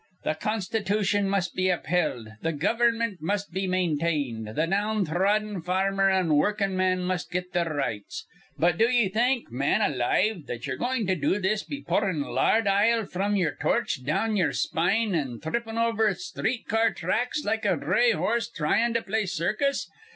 [0.23, 6.37] Th' Constitution must be upheld, th' gover'mint must be maintained, th' down throdden farmer an'
[6.37, 8.25] workin'man must get their rights.
[8.57, 12.65] But do ye think, man alive, that ye're goin' to do this be pourin' lard
[12.65, 17.77] ile frim ye'er torch down ye'er spine or thrippin' over sthreet car tracks like a
[17.77, 19.87] dhray horse thryin' to play circus?